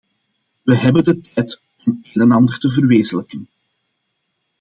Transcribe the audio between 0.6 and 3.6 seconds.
Wij hebben de tijd om een en ander te verwezenlijken.